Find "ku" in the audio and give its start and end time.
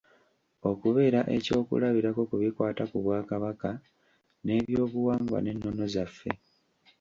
2.29-2.35, 2.91-2.97